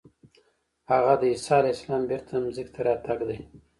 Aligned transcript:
هغه 0.91 1.13
د 1.21 1.23
عیسی 1.31 1.51
علیه 1.59 1.73
السلام 1.75 2.03
بېرته 2.11 2.31
ځمکې 2.55 2.71
ته 2.75 2.79
راتګ 2.87 3.19
دی. 3.29 3.39